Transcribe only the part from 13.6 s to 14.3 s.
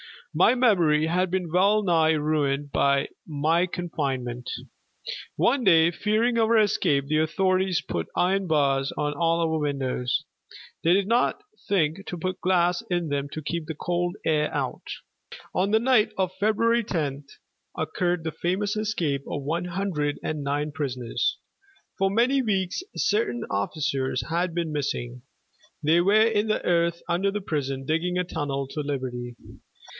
the cold